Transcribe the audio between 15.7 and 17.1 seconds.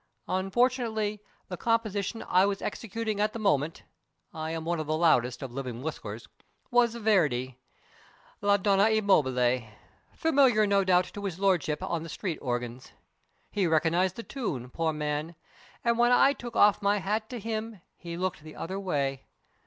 and when I took off my